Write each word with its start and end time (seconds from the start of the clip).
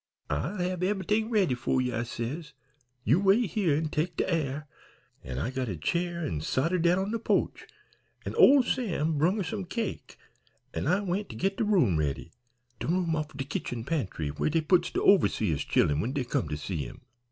'I'll 0.31 0.57
hab 0.57 0.83
ev'ything 0.83 1.29
ready 1.29 1.53
for 1.53 1.79
ye,' 1.79 1.93
I 1.93 2.01
says. 2.01 2.53
'You 3.03 3.19
wait 3.19 3.51
here 3.51 3.75
an' 3.77 3.89
take 3.89 4.17
de 4.17 4.27
air,' 4.27 4.67
an' 5.23 5.37
I 5.37 5.51
got 5.51 5.69
a 5.69 5.77
chair 5.77 6.25
an' 6.25 6.41
sot 6.41 6.71
her 6.71 6.79
down 6.79 6.97
on 6.97 7.11
de 7.11 7.19
po'ch, 7.19 7.67
an' 8.25 8.33
ole 8.33 8.63
Sam 8.63 9.19
brung 9.19 9.37
her 9.37 9.43
some 9.43 9.63
cake, 9.63 10.17
an' 10.73 10.87
I 10.87 11.01
went 11.01 11.29
to 11.29 11.35
git 11.35 11.57
de 11.57 11.63
room 11.63 11.99
ready 11.99 12.31
de 12.79 12.87
room 12.87 13.11
offn 13.13 13.37
de 13.37 13.43
kitchen 13.43 13.83
pantry, 13.83 14.29
where 14.29 14.49
dey 14.49 14.61
puts 14.61 14.89
de 14.89 15.03
overseer's 15.03 15.63
chillen 15.63 15.99
when 16.01 16.13
dey 16.13 16.23
come 16.23 16.47
to 16.49 16.57
see 16.57 16.77
him. 16.77 17.01